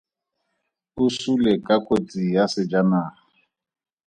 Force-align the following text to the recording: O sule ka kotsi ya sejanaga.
O 1.03 1.05
sule 1.17 1.53
ka 1.65 1.75
kotsi 1.87 2.21
ya 2.35 2.43
sejanaga. 2.53 3.19